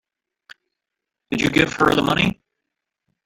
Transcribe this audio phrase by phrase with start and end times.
[1.29, 2.41] Did you give her the money?